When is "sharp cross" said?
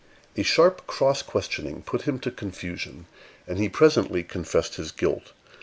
0.41-1.21